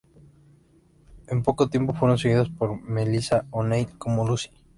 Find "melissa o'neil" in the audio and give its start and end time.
2.81-3.95